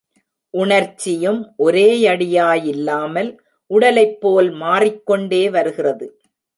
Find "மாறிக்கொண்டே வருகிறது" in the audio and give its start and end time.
4.63-6.07